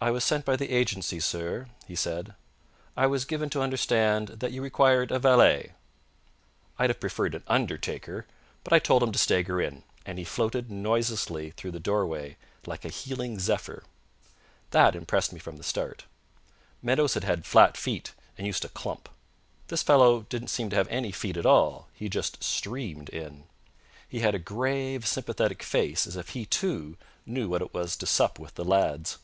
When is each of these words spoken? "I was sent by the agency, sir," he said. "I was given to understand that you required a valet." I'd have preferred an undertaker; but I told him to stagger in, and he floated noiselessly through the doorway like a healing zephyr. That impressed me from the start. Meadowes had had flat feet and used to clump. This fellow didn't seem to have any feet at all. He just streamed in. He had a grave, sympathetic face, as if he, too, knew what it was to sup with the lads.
"I 0.00 0.12
was 0.12 0.22
sent 0.22 0.44
by 0.44 0.54
the 0.54 0.70
agency, 0.70 1.18
sir," 1.18 1.66
he 1.88 1.96
said. 1.96 2.34
"I 2.96 3.08
was 3.08 3.24
given 3.24 3.50
to 3.50 3.60
understand 3.62 4.28
that 4.28 4.52
you 4.52 4.62
required 4.62 5.10
a 5.10 5.18
valet." 5.18 5.72
I'd 6.78 6.90
have 6.90 7.00
preferred 7.00 7.34
an 7.34 7.42
undertaker; 7.48 8.24
but 8.62 8.72
I 8.72 8.78
told 8.78 9.02
him 9.02 9.10
to 9.10 9.18
stagger 9.18 9.60
in, 9.60 9.82
and 10.06 10.16
he 10.16 10.22
floated 10.24 10.70
noiselessly 10.70 11.50
through 11.50 11.72
the 11.72 11.80
doorway 11.80 12.36
like 12.64 12.84
a 12.84 12.90
healing 12.90 13.40
zephyr. 13.40 13.82
That 14.70 14.94
impressed 14.94 15.32
me 15.32 15.40
from 15.40 15.56
the 15.56 15.64
start. 15.64 16.04
Meadowes 16.80 17.14
had 17.14 17.24
had 17.24 17.44
flat 17.44 17.76
feet 17.76 18.12
and 18.36 18.46
used 18.46 18.62
to 18.62 18.68
clump. 18.68 19.08
This 19.66 19.82
fellow 19.82 20.20
didn't 20.30 20.46
seem 20.50 20.70
to 20.70 20.76
have 20.76 20.86
any 20.92 21.10
feet 21.10 21.36
at 21.36 21.44
all. 21.44 21.88
He 21.92 22.08
just 22.08 22.44
streamed 22.44 23.08
in. 23.08 23.48
He 24.08 24.20
had 24.20 24.36
a 24.36 24.38
grave, 24.38 25.08
sympathetic 25.08 25.60
face, 25.64 26.06
as 26.06 26.14
if 26.14 26.28
he, 26.30 26.46
too, 26.46 26.96
knew 27.26 27.48
what 27.48 27.62
it 27.62 27.74
was 27.74 27.96
to 27.96 28.06
sup 28.06 28.38
with 28.38 28.54
the 28.54 28.64
lads. 28.64 29.18